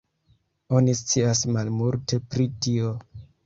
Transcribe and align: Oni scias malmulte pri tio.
Oni 0.79 0.95
scias 1.01 1.43
malmulte 1.59 2.23
pri 2.33 2.51
tio. 2.67 2.99